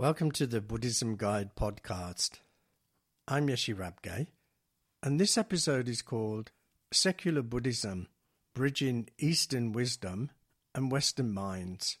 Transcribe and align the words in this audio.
Welcome 0.00 0.30
to 0.32 0.46
the 0.46 0.62
Buddhism 0.62 1.16
Guide 1.16 1.54
podcast. 1.54 2.38
I'm 3.28 3.48
Yeshe 3.48 3.76
Rabgye, 3.76 4.28
and 5.02 5.20
this 5.20 5.36
episode 5.36 5.90
is 5.90 6.00
called 6.00 6.52
Secular 6.90 7.42
Buddhism 7.42 8.08
Bridging 8.54 9.10
Eastern 9.18 9.72
Wisdom 9.72 10.30
and 10.74 10.90
Western 10.90 11.34
Minds. 11.34 11.98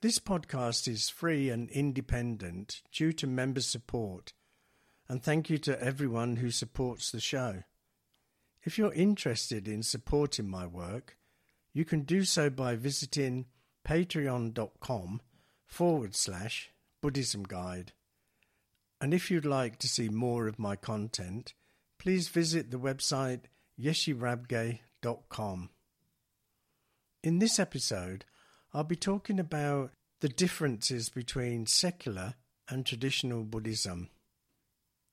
This 0.00 0.20
podcast 0.20 0.86
is 0.86 1.08
free 1.08 1.50
and 1.50 1.68
independent 1.70 2.82
due 2.92 3.12
to 3.14 3.26
member 3.26 3.62
support, 3.62 4.32
and 5.08 5.20
thank 5.20 5.50
you 5.50 5.58
to 5.58 5.82
everyone 5.82 6.36
who 6.36 6.52
supports 6.52 7.10
the 7.10 7.18
show. 7.18 7.64
If 8.62 8.78
you're 8.78 8.94
interested 8.94 9.66
in 9.66 9.82
supporting 9.82 10.48
my 10.48 10.68
work, 10.68 11.16
you 11.72 11.84
can 11.84 12.02
do 12.02 12.22
so 12.22 12.48
by 12.48 12.76
visiting 12.76 13.46
patreon.com 13.84 15.20
forward 15.66 16.14
slash 16.14 16.70
Buddhism 17.06 17.44
Guide. 17.44 17.92
And 19.00 19.14
if 19.14 19.30
you'd 19.30 19.46
like 19.46 19.78
to 19.78 19.88
see 19.88 20.08
more 20.08 20.48
of 20.48 20.58
my 20.58 20.74
content, 20.74 21.54
please 22.00 22.26
visit 22.26 22.72
the 22.72 22.80
website 22.80 23.42
yesherabgye.com. 23.80 25.70
In 27.22 27.38
this 27.38 27.60
episode, 27.60 28.24
I'll 28.74 28.82
be 28.82 28.96
talking 28.96 29.38
about 29.38 29.92
the 30.20 30.28
differences 30.28 31.08
between 31.08 31.66
secular 31.66 32.34
and 32.68 32.84
traditional 32.84 33.44
Buddhism. 33.44 34.10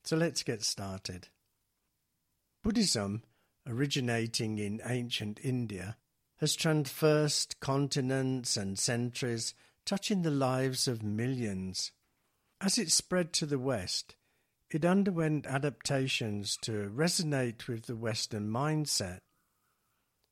So 0.03 0.17
let's 0.17 0.41
get 0.41 0.63
started. 0.63 1.28
Buddhism, 2.63 3.22
originating 3.67 4.57
in 4.57 4.81
ancient 4.83 5.39
India, 5.44 5.97
has 6.38 6.55
traversed 6.55 7.59
continents 7.59 8.57
and 8.57 8.80
centuries 8.80 9.53
touching 9.85 10.21
the 10.21 10.31
lives 10.31 10.87
of 10.87 11.03
millions. 11.03 11.91
As 12.61 12.77
it 12.77 12.91
spread 12.91 13.33
to 13.33 13.45
the 13.45 13.59
West, 13.59 14.15
it 14.69 14.85
underwent 14.85 15.45
adaptations 15.45 16.57
to 16.61 16.89
resonate 16.89 17.67
with 17.67 17.85
the 17.85 17.95
Western 17.95 18.49
mindset. 18.49 19.19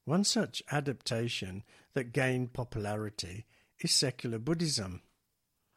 One 0.06 0.24
such 0.24 0.64
adaptation 0.72 1.64
that 1.94 2.14
gained 2.14 2.54
popularity 2.54 3.46
is 3.80 3.92
secular 3.92 4.40
Buddhism. 4.40 5.02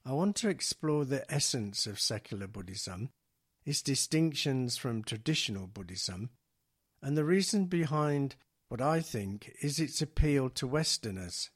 I 0.06 0.12
want 0.12 0.36
to 0.36 0.48
explore 0.48 1.04
the 1.04 1.30
essence 1.32 1.86
of 1.86 2.00
secular 2.00 2.46
Buddhism, 2.46 3.10
its 3.64 3.82
distinctions 3.82 4.76
from 4.76 5.02
traditional 5.02 5.66
Buddhism, 5.66 6.30
and 7.02 7.16
the 7.16 7.24
reason 7.24 7.66
behind 7.66 8.36
what 8.68 8.80
I 8.80 9.00
think 9.00 9.54
is 9.60 9.78
its 9.78 10.00
appeal 10.00 10.50
to 10.50 10.66
Westerners. 10.66 11.50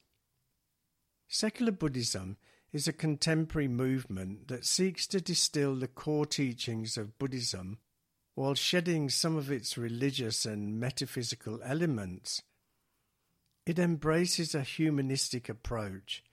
Secular 1.30 1.72
Buddhism 1.72 2.38
is 2.72 2.88
a 2.88 2.92
contemporary 2.92 3.68
movement 3.68 4.48
that 4.48 4.64
seeks 4.64 5.06
to 5.08 5.20
distill 5.20 5.76
the 5.76 5.86
core 5.86 6.24
teachings 6.24 6.96
of 6.96 7.18
Buddhism 7.18 7.78
while 8.34 8.54
shedding 8.54 9.10
some 9.10 9.36
of 9.36 9.50
its 9.52 9.76
religious 9.76 10.46
and 10.46 10.80
metaphysical 10.80 11.60
elements. 11.62 12.42
It 13.66 13.78
embraces 13.78 14.54
a 14.54 14.62
humanistic 14.62 15.50
approach, 15.50 16.24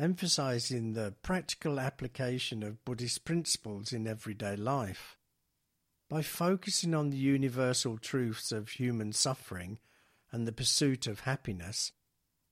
emphasizing 0.00 0.94
the 0.94 1.14
practical 1.22 1.78
application 1.78 2.64
of 2.64 2.84
Buddhist 2.84 3.24
principles 3.24 3.92
in 3.92 4.08
everyday 4.08 4.56
life. 4.56 5.16
By 6.08 6.22
focusing 6.22 6.92
on 6.92 7.10
the 7.10 7.16
universal 7.16 7.98
truths 7.98 8.50
of 8.50 8.70
human 8.70 9.12
suffering 9.12 9.78
and 10.32 10.44
the 10.44 10.52
pursuit 10.52 11.06
of 11.06 11.20
happiness, 11.20 11.92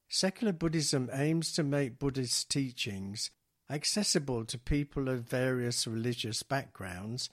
Secular 0.08 0.54
Buddhism 0.54 1.10
aims 1.12 1.52
to 1.52 1.62
make 1.62 1.98
Buddhist 1.98 2.48
teachings 2.48 3.30
accessible 3.70 4.46
to 4.46 4.58
people 4.58 5.08
of 5.08 5.28
various 5.28 5.86
religious 5.86 6.42
backgrounds 6.42 7.28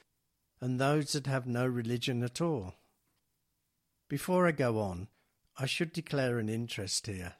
and 0.59 0.79
those 0.79 1.13
that 1.13 1.25
have 1.25 1.47
no 1.47 1.65
religion 1.65 2.21
at 2.21 2.41
all. 2.41 2.75
Before 4.09 4.45
I 4.45 4.51
go 4.51 4.79
on, 4.79 5.07
I 5.57 5.65
should 5.67 5.93
declare 5.93 6.37
an 6.37 6.49
interest 6.49 7.07
here. 7.07 7.35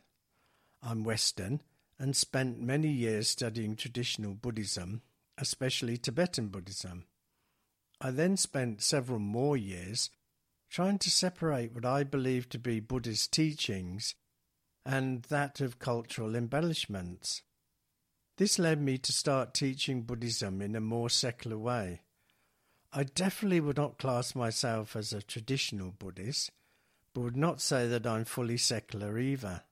I'm 0.82 1.04
Western 1.04 1.62
and 2.00 2.16
spent 2.16 2.62
many 2.62 2.88
years 2.88 3.28
studying 3.28 3.76
traditional 3.76 4.34
Buddhism, 4.34 5.02
especially 5.38 5.98
Tibetan 5.98 6.48
Buddhism. 6.48 7.06
I 8.00 8.12
then 8.12 8.38
spent 8.38 8.82
several 8.82 9.20
more 9.20 9.58
years 9.58 10.10
trying 10.70 10.98
to 11.00 11.12
separate 11.12 11.74
what 11.74 11.86
I 11.86 12.04
believe 12.04 12.48
to 12.50 12.60
be 12.60 12.80
Buddhist 12.80 13.34
teachings 13.34 14.16
and 14.86 15.24
that 15.24 15.62
of 15.62 15.80
cultural 15.80 16.36
embellishments. 16.36 17.42
This 18.38 18.60
led 18.60 18.82
me 18.82 18.98
to 19.00 19.14
start 19.14 19.54
teaching 19.54 20.04
Buddhism 20.04 20.62
in 20.62 20.76
a 20.76 20.82
more 20.82 21.10
secular 21.10 21.58
way. 21.58 22.02
I 22.94 23.04
definitely 23.04 23.62
would 23.62 23.78
not 23.78 23.98
class 23.98 24.36
myself 24.36 24.96
as 24.96 25.12
a 25.12 25.22
traditional 25.22 25.92
Buddhist, 25.92 26.52
but 27.14 27.22
would 27.22 27.38
not 27.38 27.62
say 27.62 27.88
that 27.88 28.06
I'm 28.06 28.26
fully 28.26 28.58
secular 28.58 29.18
either. 29.18 29.64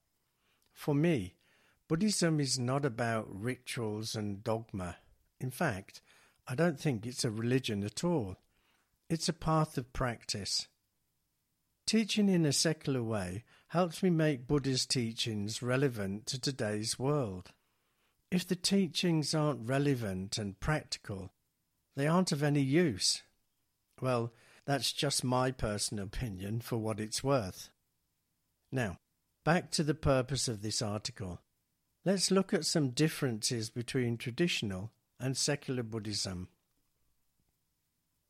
For 0.74 0.96
me, 0.96 1.36
Buddhism 1.88 2.40
is 2.40 2.58
not 2.58 2.86
about 2.86 3.28
rituals 3.30 4.16
and 4.16 4.44
dogma. 4.44 4.98
In 5.40 5.52
fact, 5.52 6.02
I 6.48 6.56
don't 6.56 6.80
think 6.80 7.06
it's 7.06 7.24
a 7.24 7.32
religion 7.32 7.84
at 7.84 8.04
all. 8.04 8.38
It's 9.10 9.30
a 9.30 9.34
path 9.34 9.78
of 9.78 9.94
practice. 9.94 10.68
Teaching 11.86 12.30
in 12.30 12.46
a 12.46 12.54
secular 12.54 13.04
way 13.04 13.44
helps 13.74 14.04
me 14.04 14.10
make 14.12 14.46
Buddha's 14.46 14.86
teachings 14.86 15.64
relevant 15.64 16.28
to 16.28 16.40
today's 16.40 17.00
world. 17.00 17.50
If 18.30 18.48
the 18.48 18.56
teachings 18.56 19.34
aren't 19.34 19.68
relevant 19.68 20.38
and 20.38 20.60
practical, 20.60 21.32
they 21.96 22.06
aren't 22.06 22.32
of 22.32 22.44
any 22.44 22.62
use. 22.62 23.24
Well, 24.00 24.32
that's 24.68 24.94
just 24.94 25.24
my 25.24 25.50
personal 25.50 26.04
opinion 26.04 26.62
for 26.62 26.78
what 26.78 27.00
it's 27.00 27.24
worth. 27.24 27.72
Now, 28.72 29.00
back 29.44 29.72
to 29.72 29.84
the 29.84 29.96
purpose 29.96 30.48
of 30.48 30.62
this 30.62 30.84
article. 30.84 31.42
Let's 32.06 32.30
look 32.30 32.54
at 32.54 32.66
some 32.66 32.92
differences 32.92 33.72
between 33.72 34.18
traditional 34.18 34.92
and 35.20 35.36
secular 35.36 35.82
Buddhism. 35.82 36.50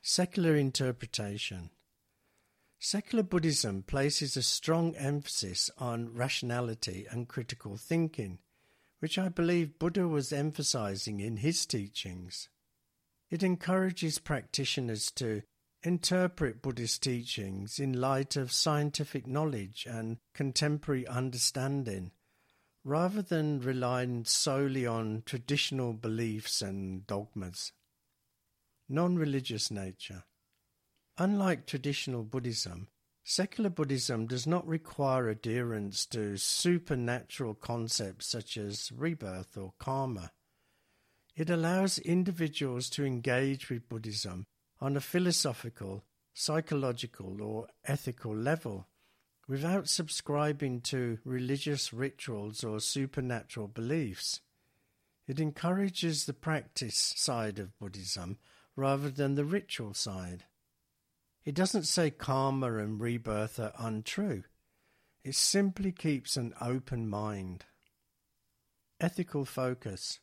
Secular 0.02 0.56
interpretation. 0.56 1.70
Secular 2.86 3.24
Buddhism 3.24 3.82
places 3.84 4.36
a 4.36 4.44
strong 4.44 4.94
emphasis 4.98 5.72
on 5.78 6.14
rationality 6.14 7.08
and 7.10 7.30
critical 7.30 7.78
thinking, 7.78 8.40
which 9.00 9.18
I 9.18 9.30
believe 9.30 9.80
Buddha 9.80 10.06
was 10.06 10.34
emphasizing 10.34 11.22
in 11.22 11.38
his 11.38 11.66
teachings. 11.66 12.50
It 13.30 13.42
encourages 13.42 14.20
practitioners 14.20 15.12
to 15.12 15.44
interpret 15.82 16.62
Buddhist 16.62 17.02
teachings 17.02 17.80
in 17.80 18.02
light 18.02 18.36
of 18.36 18.52
scientific 18.52 19.28
knowledge 19.28 19.88
and 19.90 20.18
contemporary 20.34 21.08
understanding, 21.08 22.12
rather 22.84 23.22
than 23.22 23.62
relying 23.62 24.26
solely 24.26 24.86
on 24.86 25.24
traditional 25.26 25.94
beliefs 25.94 26.62
and 26.62 27.08
dogmas. 27.08 27.72
Non 28.90 29.16
religious 29.16 29.72
nature. 29.72 30.26
Unlike 31.20 31.68
traditional 31.68 32.24
Buddhism, 32.24 32.88
secular 33.24 33.70
Buddhism 33.70 34.26
does 34.26 34.48
not 34.48 34.68
require 34.68 35.30
adherence 35.30 36.08
to 36.08 36.38
supernatural 36.38 37.54
concepts 37.54 38.26
such 38.26 38.58
as 38.58 38.92
rebirth 38.92 39.56
or 39.56 39.74
karma. 39.78 40.32
It 41.36 41.52
allows 41.52 42.00
individuals 42.00 42.90
to 42.92 43.06
engage 43.06 43.70
with 43.70 43.88
Buddhism 43.88 44.48
on 44.82 44.98
a 44.98 45.02
philosophical, 45.02 46.04
psychological, 46.34 47.44
or 47.44 47.68
ethical 47.86 48.36
level 48.36 48.88
without 49.48 49.90
subscribing 49.90 50.82
to 50.82 51.20
religious 51.24 51.94
rituals 51.94 52.64
or 52.64 52.80
supernatural 52.80 53.68
beliefs. 53.68 54.42
It 55.28 55.40
encourages 55.40 56.26
the 56.26 56.34
practice 56.34 57.14
side 57.16 57.60
of 57.60 57.78
Buddhism 57.78 58.40
rather 58.76 59.12
than 59.12 59.36
the 59.36 59.46
ritual 59.46 59.94
side. 59.94 60.46
It 61.46 61.56
doesn't 61.56 61.84
say 61.84 62.10
karma 62.10 62.78
and 62.78 63.02
rebirth 63.02 63.60
are 63.60 63.74
untrue. 63.78 64.44
It 65.24 65.36
simply 65.36 65.92
keeps 65.92 66.38
an 66.38 66.54
open 66.62 67.10
mind. 67.10 67.66
Ethical 69.00 69.44
focus. 69.44 70.20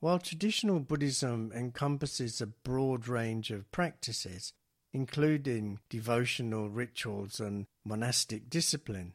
While 0.00 0.18
traditional 0.18 0.80
Buddhism 0.80 1.52
encompasses 1.54 2.40
a 2.40 2.46
broad 2.46 3.08
range 3.08 3.50
of 3.50 3.70
practices, 3.72 4.52
including 4.92 5.80
devotional 5.88 6.68
rituals 6.68 7.40
and 7.40 7.66
monastic 7.84 8.48
discipline, 8.48 9.14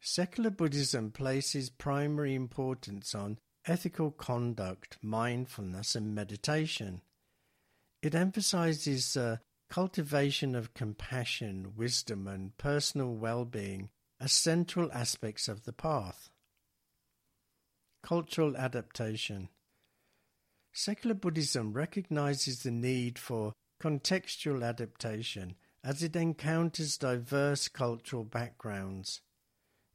secular 0.00 0.50
Buddhism 0.50 1.10
places 1.10 1.70
primary 1.70 2.34
importance 2.34 3.14
on 3.14 3.38
ethical 3.66 4.10
conduct, 4.10 4.96
mindfulness, 5.02 5.94
and 5.94 6.14
meditation. 6.14 7.02
It 8.00 8.14
emphasizes 8.14 9.16
uh, 9.16 9.38
cultivation 9.70 10.54
of 10.54 10.74
compassion, 10.74 11.72
wisdom, 11.76 12.26
and 12.26 12.56
personal 12.56 13.14
well 13.14 13.44
being 13.44 13.90
are 14.20 14.28
central 14.28 14.90
aspects 14.92 15.48
of 15.48 15.64
the 15.64 15.72
path. 15.72 16.30
Cultural 18.02 18.56
adaptation. 18.56 19.48
Secular 20.72 21.14
Buddhism 21.14 21.72
recognizes 21.72 22.62
the 22.62 22.70
need 22.70 23.18
for 23.18 23.52
contextual 23.80 24.64
adaptation 24.64 25.56
as 25.84 26.02
it 26.02 26.16
encounters 26.16 26.96
diverse 26.98 27.68
cultural 27.68 28.24
backgrounds. 28.24 29.20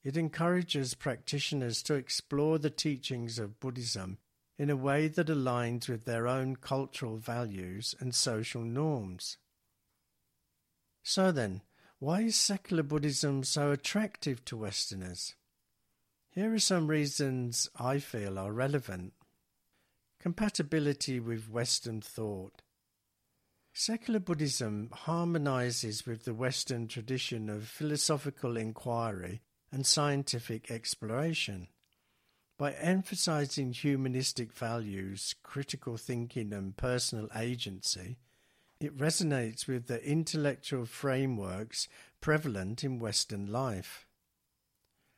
It 0.04 0.18
encourages 0.18 0.94
practitioners 0.94 1.82
to 1.84 1.96
explore 1.96 2.58
the 2.60 2.70
teachings 2.70 3.40
of 3.40 3.60
Buddhism 3.60 4.18
in 4.58 4.70
a 4.70 4.76
way 4.76 5.08
that 5.08 5.28
aligns 5.28 5.88
with 5.88 6.06
their 6.06 6.28
own 6.28 6.58
cultural 6.58 7.18
values 7.18 7.96
and 8.00 8.14
social 8.14 8.62
norms. 8.62 9.38
So 11.04 11.32
then, 11.34 11.62
why 12.00 12.22
is 12.22 12.36
secular 12.36 12.84
Buddhism 12.84 13.44
so 13.44 13.72
attractive 13.72 14.44
to 14.46 14.58
Westerners? 14.58 15.36
Here 16.30 16.54
are 16.54 16.60
some 16.60 16.88
reasons 16.88 17.70
I 17.76 18.00
feel 18.00 18.40
are 18.40 18.52
relevant. 18.52 19.14
Compatibility 20.20 21.20
with 21.20 21.50
Western 21.50 22.02
thought. 22.02 22.62
Secular 23.74 24.20
Buddhism 24.20 24.90
harmonizes 24.94 26.06
with 26.06 26.24
the 26.24 26.34
Western 26.34 26.88
tradition 26.88 27.50
of 27.50 27.68
philosophical 27.68 28.56
inquiry 28.56 29.42
and 29.72 29.86
scientific 29.86 30.72
exploration. 30.72 31.68
By 32.58 32.74
emphasizing 32.74 33.74
humanistic 33.74 34.54
values, 34.54 35.36
critical 35.44 35.98
thinking, 35.98 36.54
and 36.54 36.78
personal 36.78 37.28
agency, 37.36 38.18
it 38.80 38.98
resonates 38.98 39.68
with 39.68 39.88
the 39.88 40.04
intellectual 40.04 40.86
frameworks 40.86 41.88
prevalent 42.22 42.84
in 42.84 43.00
Western 43.00 43.48
life. 43.48 44.06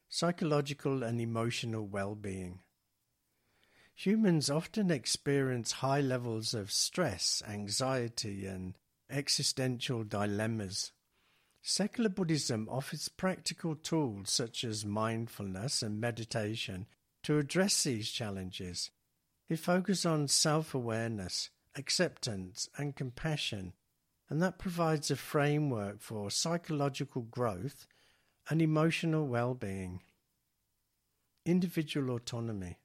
Psychological 0.10 1.04
and 1.04 1.20
emotional 1.20 1.88
well 1.88 2.16
being. 2.16 2.60
Humans 3.96 4.50
often 4.50 4.92
experience 4.92 5.72
high 5.74 6.02
levels 6.02 6.54
of 6.54 6.72
stress, 6.72 7.42
anxiety, 7.48 8.46
and 8.46 8.78
existential 9.10 10.04
dilemmas. 10.04 10.92
Secular 11.62 12.10
Buddhism 12.10 12.68
offers 12.70 13.08
practical 13.08 13.76
tools 13.76 14.30
such 14.30 14.64
as 14.64 14.86
mindfulness 14.86 15.82
and 15.82 16.00
meditation 16.00 16.86
to 17.24 17.40
address 17.40 17.84
these 17.84 18.12
challenges. 18.12 18.92
It 19.50 19.60
focuses 19.60 20.06
on 20.06 20.28
self 20.28 20.76
awareness, 20.76 21.50
acceptance, 21.76 22.70
and 22.78 22.96
compassion, 22.96 23.74
and 24.30 24.42
that 24.42 24.60
provides 24.60 25.12
a 25.12 25.16
framework 25.16 26.02
for 26.02 26.32
psychological 26.32 27.22
growth 27.22 27.88
and 28.50 28.62
emotional 28.62 29.28
well 29.28 29.54
being. 29.54 30.02
Individual 31.46 32.16
autonomy. 32.16 32.80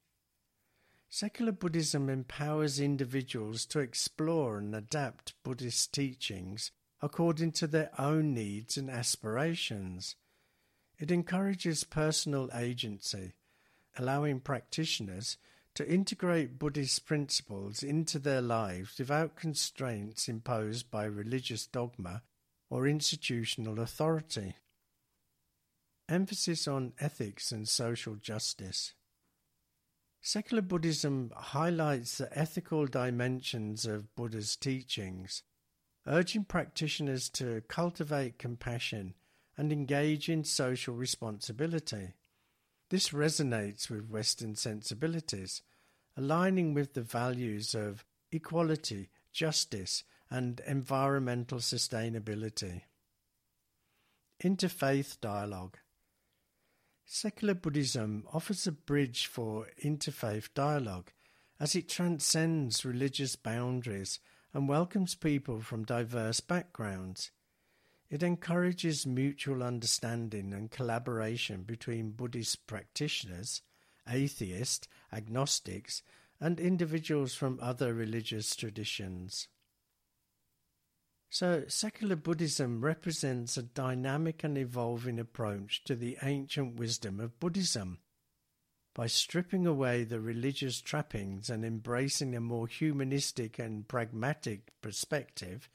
Secular 1.08 1.52
Buddhism 1.52 2.08
empowers 2.08 2.78
individuals 2.78 3.66
to 3.66 3.80
explore 3.80 4.58
and 4.58 4.74
adapt 4.74 5.34
Buddhist 5.42 5.92
teachings 5.92 6.70
according 7.02 7.52
to 7.52 7.66
their 7.66 7.90
own 7.98 8.34
needs 8.34 8.76
and 8.76 8.90
aspirations. 8.90 10.16
It 10.98 11.10
encourages 11.10 11.82
personal 11.82 12.50
agency, 12.54 13.32
allowing 13.98 14.40
practitioners 14.40 15.38
to 15.74 15.88
integrate 15.88 16.58
Buddhist 16.58 17.06
principles 17.06 17.82
into 17.82 18.18
their 18.18 18.40
lives 18.40 18.98
without 18.98 19.36
constraints 19.36 20.28
imposed 20.28 20.90
by 20.90 21.04
religious 21.04 21.66
dogma 21.66 22.22
or 22.68 22.86
institutional 22.86 23.80
authority. 23.80 24.56
Emphasis 26.08 26.66
on 26.66 26.92
ethics 26.98 27.52
and 27.52 27.68
social 27.68 28.16
justice. 28.16 28.94
Secular 30.20 30.62
Buddhism 30.62 31.30
highlights 31.34 32.18
the 32.18 32.38
ethical 32.38 32.86
dimensions 32.86 33.86
of 33.86 34.14
Buddha's 34.14 34.56
teachings 34.56 35.42
urging 36.06 36.44
practitioners 36.44 37.28
to 37.28 37.62
cultivate 37.68 38.38
compassion 38.38 39.14
and 39.56 39.72
engage 39.72 40.28
in 40.28 40.44
social 40.44 40.94
responsibility. 40.94 42.14
This 42.90 43.10
resonates 43.10 43.88
with 43.88 44.10
Western 44.10 44.56
sensibilities, 44.56 45.62
aligning 46.16 46.74
with 46.74 46.94
the 46.94 47.02
values 47.02 47.72
of 47.72 48.04
equality, 48.32 49.10
justice, 49.32 50.02
and 50.28 50.60
environmental 50.66 51.58
sustainability. 51.58 52.82
Interfaith 54.42 55.20
dialogue. 55.20 55.78
Secular 57.04 57.54
Buddhism 57.54 58.24
offers 58.32 58.66
a 58.66 58.72
bridge 58.72 59.26
for 59.26 59.68
interfaith 59.84 60.52
dialogue 60.54 61.12
as 61.60 61.76
it 61.76 61.88
transcends 61.88 62.84
religious 62.84 63.36
boundaries 63.36 64.18
and 64.52 64.68
welcomes 64.68 65.14
people 65.14 65.60
from 65.60 65.84
diverse 65.84 66.40
backgrounds. 66.40 67.30
It 68.10 68.24
encourages 68.24 69.06
mutual 69.06 69.62
understanding 69.62 70.52
and 70.52 70.68
collaboration 70.68 71.62
between 71.62 72.10
Buddhist 72.10 72.66
practitioners, 72.66 73.62
atheists, 74.08 74.88
agnostics, 75.12 76.02
and 76.40 76.58
individuals 76.58 77.34
from 77.34 77.60
other 77.62 77.94
religious 77.94 78.56
traditions. 78.56 79.46
So, 81.28 81.64
secular 81.68 82.16
Buddhism 82.16 82.80
represents 82.80 83.56
a 83.56 83.62
dynamic 83.62 84.42
and 84.42 84.58
evolving 84.58 85.20
approach 85.20 85.84
to 85.84 85.94
the 85.94 86.18
ancient 86.22 86.74
wisdom 86.74 87.20
of 87.20 87.38
Buddhism 87.38 88.00
by 88.92 89.06
stripping 89.06 89.68
away 89.68 90.02
the 90.02 90.20
religious 90.20 90.80
trappings 90.80 91.48
and 91.48 91.64
embracing 91.64 92.34
a 92.34 92.40
more 92.40 92.66
humanistic 92.66 93.60
and 93.60 93.86
pragmatic 93.86 94.72
perspective, 94.82 95.68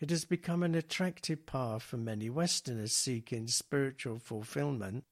it 0.00 0.10
has 0.10 0.24
become 0.24 0.62
an 0.62 0.74
attractive 0.74 1.46
path 1.46 1.82
for 1.82 1.96
many 1.96 2.28
Westerners 2.28 2.92
seeking 2.92 3.46
spiritual 3.46 4.18
fulfillment 4.18 5.04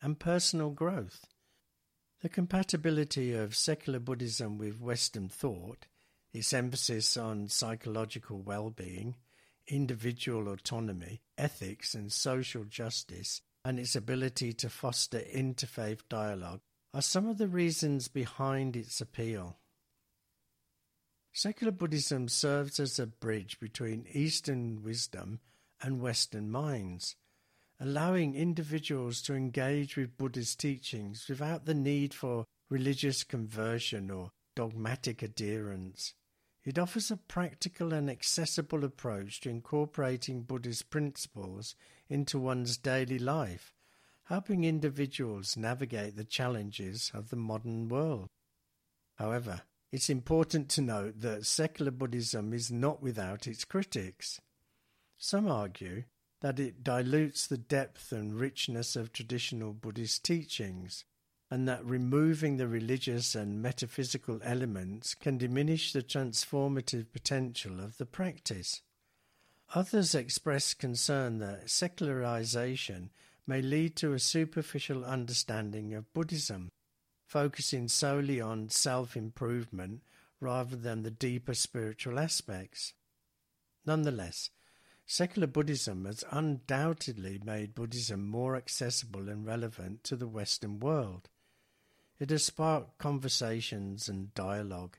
and 0.00 0.18
personal 0.18 0.70
growth. 0.70 1.26
The 2.22 2.28
compatibility 2.28 3.32
of 3.32 3.54
secular 3.54 3.98
Buddhism 3.98 4.56
with 4.56 4.80
Western 4.80 5.28
thought, 5.28 5.86
its 6.32 6.52
emphasis 6.52 7.16
on 7.16 7.48
psychological 7.48 8.40
well 8.40 8.70
being, 8.70 9.16
individual 9.66 10.48
autonomy, 10.48 11.20
ethics, 11.38 11.94
and 11.94 12.12
social 12.12 12.64
justice, 12.64 13.40
and 13.64 13.78
its 13.78 13.94
ability 13.94 14.52
to 14.54 14.68
foster 14.68 15.20
interfaith 15.20 16.00
dialogue 16.08 16.60
are 16.92 17.02
some 17.02 17.26
of 17.26 17.38
the 17.38 17.48
reasons 17.48 18.08
behind 18.08 18.76
its 18.76 19.00
appeal. 19.00 19.58
Secular 21.36 21.72
Buddhism 21.72 22.28
serves 22.28 22.78
as 22.78 23.00
a 23.00 23.08
bridge 23.08 23.58
between 23.58 24.06
Eastern 24.12 24.84
wisdom 24.84 25.40
and 25.82 26.00
Western 26.00 26.48
minds, 26.48 27.16
allowing 27.80 28.36
individuals 28.36 29.20
to 29.22 29.34
engage 29.34 29.96
with 29.96 30.16
Buddha's 30.16 30.54
teachings 30.54 31.26
without 31.28 31.64
the 31.64 31.74
need 31.74 32.14
for 32.14 32.44
religious 32.70 33.24
conversion 33.24 34.12
or 34.12 34.30
dogmatic 34.54 35.22
adherence. 35.22 36.14
It 36.64 36.78
offers 36.78 37.10
a 37.10 37.16
practical 37.16 37.92
and 37.92 38.08
accessible 38.08 38.84
approach 38.84 39.40
to 39.40 39.50
incorporating 39.50 40.42
Buddhist 40.42 40.88
principles 40.88 41.74
into 42.08 42.38
one's 42.38 42.76
daily 42.76 43.18
life 43.18 43.74
helping 44.28 44.64
individuals 44.64 45.56
navigate 45.56 46.16
the 46.16 46.24
challenges 46.24 47.10
of 47.12 47.28
the 47.28 47.36
modern 47.36 47.88
world. 47.88 48.28
However, 49.16 49.62
it's 49.94 50.10
important 50.10 50.68
to 50.68 50.80
note 50.80 51.20
that 51.20 51.46
secular 51.46 51.92
Buddhism 51.92 52.52
is 52.52 52.68
not 52.68 53.00
without 53.00 53.46
its 53.46 53.64
critics. 53.64 54.40
Some 55.16 55.48
argue 55.48 56.02
that 56.40 56.58
it 56.58 56.82
dilutes 56.82 57.46
the 57.46 57.58
depth 57.58 58.10
and 58.10 58.34
richness 58.34 58.96
of 58.96 59.12
traditional 59.12 59.72
Buddhist 59.72 60.24
teachings, 60.24 61.04
and 61.48 61.68
that 61.68 61.86
removing 61.86 62.56
the 62.56 62.66
religious 62.66 63.36
and 63.36 63.62
metaphysical 63.62 64.40
elements 64.42 65.14
can 65.14 65.38
diminish 65.38 65.92
the 65.92 66.02
transformative 66.02 67.12
potential 67.12 67.78
of 67.78 67.96
the 67.96 68.06
practice. 68.06 68.82
Others 69.76 70.16
express 70.16 70.74
concern 70.74 71.38
that 71.38 71.70
secularization 71.70 73.12
may 73.46 73.62
lead 73.62 73.94
to 73.94 74.12
a 74.12 74.18
superficial 74.18 75.04
understanding 75.04 75.94
of 75.94 76.12
Buddhism, 76.12 76.72
focusing 77.34 77.88
solely 77.88 78.40
on 78.40 78.68
self 78.68 79.16
improvement 79.16 80.00
rather 80.38 80.76
than 80.76 81.02
the 81.02 81.10
deeper 81.10 81.52
spiritual 81.52 82.16
aspects. 82.16 82.92
Nonetheless, 83.84 84.50
secular 85.04 85.48
Buddhism 85.48 86.04
has 86.04 86.22
undoubtedly 86.30 87.40
made 87.44 87.74
Buddhism 87.74 88.24
more 88.24 88.54
accessible 88.54 89.28
and 89.28 89.44
relevant 89.44 90.04
to 90.04 90.14
the 90.14 90.28
Western 90.28 90.78
world. 90.78 91.28
It 92.20 92.30
has 92.30 92.44
sparked 92.44 92.98
conversations 92.98 94.08
and 94.08 94.32
dialogue, 94.34 94.96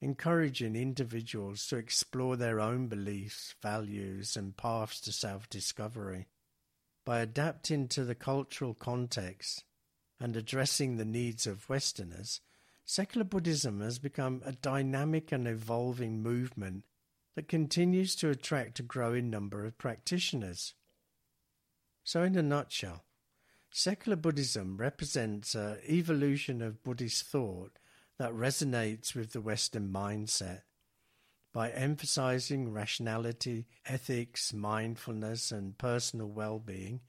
encouraging 0.00 0.74
individuals 0.74 1.68
to 1.68 1.76
explore 1.76 2.34
their 2.36 2.58
own 2.58 2.88
beliefs, 2.88 3.54
values, 3.62 4.36
and 4.36 4.56
paths 4.56 5.00
to 5.02 5.12
self 5.12 5.48
discovery 5.48 6.26
by 7.04 7.20
adapting 7.20 7.86
to 7.86 8.04
the 8.04 8.16
cultural 8.16 8.74
context 8.74 9.62
and 10.20 10.36
addressing 10.36 10.96
the 10.96 11.04
needs 11.04 11.46
of 11.46 11.68
Westerners, 11.68 12.40
secular 12.84 13.24
Buddhism 13.24 13.80
has 13.80 13.98
become 13.98 14.42
a 14.44 14.52
dynamic 14.52 15.32
and 15.32 15.46
evolving 15.46 16.22
movement 16.22 16.84
that 17.34 17.48
continues 17.48 18.14
to 18.16 18.30
attract 18.30 18.80
a 18.80 18.82
growing 18.82 19.28
number 19.28 19.64
of 19.64 19.78
practitioners. 19.78 20.74
So, 22.02 22.22
in 22.22 22.36
a 22.36 22.42
nutshell, 22.42 23.04
secular 23.70 24.16
Buddhism 24.16 24.76
represents 24.76 25.54
an 25.54 25.78
evolution 25.88 26.62
of 26.62 26.82
Buddhist 26.82 27.24
thought 27.24 27.78
that 28.18 28.32
resonates 28.32 29.14
with 29.14 29.32
the 29.32 29.40
Western 29.40 29.88
mindset 29.92 30.62
by 31.52 31.70
emphasizing 31.70 32.72
rationality, 32.72 33.66
ethics, 33.86 34.52
mindfulness, 34.52 35.50
and 35.50 35.76
personal 35.78 36.28
well 36.28 36.58
being. 36.58 37.00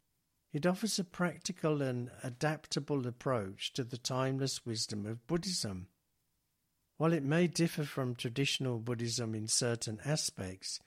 It 0.54 0.66
offers 0.66 0.98
a 0.98 1.04
practical 1.04 1.82
and 1.82 2.10
adaptable 2.24 3.06
approach 3.06 3.74
to 3.74 3.84
the 3.84 3.98
timeless 3.98 4.66
wisdom 4.66 5.06
of 5.06 5.26
Buddhism. 5.28 5.88
While 6.98 7.14
it 7.14 7.24
may 7.24 7.48
differ 7.48 7.84
from 7.84 8.16
traditional 8.16 8.80
Buddhism 8.80 9.36
in 9.36 9.48
certain 9.48 10.00
aspects, 10.04 10.80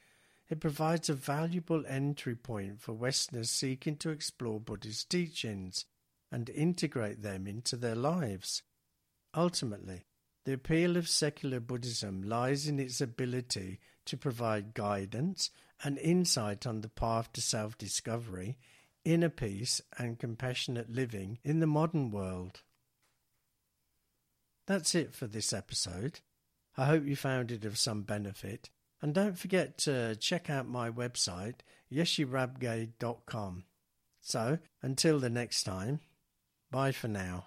it 0.48 0.58
provides 0.60 1.08
a 1.08 1.14
valuable 1.14 1.84
entry 1.86 2.34
point 2.34 2.80
for 2.80 2.92
Westerners 2.92 3.50
seeking 3.50 3.96
to 3.98 4.10
explore 4.10 4.58
Buddhist 4.58 5.08
teachings 5.08 5.84
and 6.32 6.50
integrate 6.50 7.22
them 7.22 7.46
into 7.46 7.76
their 7.76 7.94
lives. 7.94 8.62
Ultimately, 9.34 10.06
the 10.44 10.54
appeal 10.54 10.96
of 10.96 11.08
secular 11.08 11.60
Buddhism 11.60 12.22
lies 12.22 12.66
in 12.66 12.80
its 12.80 13.00
ability 13.00 13.78
to 14.06 14.16
provide 14.16 14.74
guidance 14.74 15.50
and 15.84 15.98
insight 15.98 16.66
on 16.66 16.80
the 16.80 16.88
path 16.88 17.32
to 17.34 17.40
self 17.40 17.78
discovery, 17.78 18.58
inner 19.04 19.28
peace, 19.28 19.80
and 19.98 20.18
compassionate 20.18 20.90
living 20.90 21.38
in 21.44 21.60
the 21.60 21.66
modern 21.66 22.10
world. 22.10 22.62
That's 24.66 24.94
it 24.94 25.14
for 25.14 25.26
this 25.26 25.52
episode. 25.52 26.20
I 26.76 26.86
hope 26.86 27.04
you 27.04 27.16
found 27.16 27.50
it 27.50 27.64
of 27.64 27.78
some 27.78 28.02
benefit. 28.02 28.70
And 29.02 29.14
don't 29.14 29.38
forget 29.38 29.78
to 29.78 30.14
check 30.16 30.50
out 30.50 30.68
my 30.68 30.90
website, 30.90 31.60
yesherabgye.com. 31.92 33.64
So, 34.20 34.58
until 34.82 35.18
the 35.18 35.30
next 35.30 35.64
time, 35.64 36.00
bye 36.70 36.92
for 36.92 37.08
now. 37.08 37.46